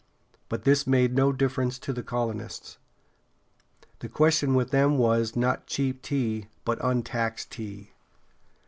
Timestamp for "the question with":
3.99-4.71